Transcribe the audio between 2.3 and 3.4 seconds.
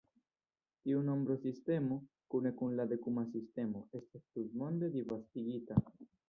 kune kun la Dekuma